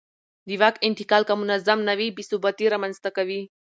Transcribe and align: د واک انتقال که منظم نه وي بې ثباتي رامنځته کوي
د 0.47 0.49
واک 0.61 0.75
انتقال 0.87 1.23
که 1.29 1.33
منظم 1.41 1.79
نه 1.89 1.93
وي 1.99 2.07
بې 2.15 2.23
ثباتي 2.29 2.65
رامنځته 2.73 3.09
کوي 3.17 3.41